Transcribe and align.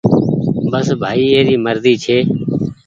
بس 0.71 0.87
ڀآئي 1.01 1.25
اي 1.33 1.41
ري 1.47 1.55
مرزي 1.65 1.93
ڇي۔ 2.03 2.17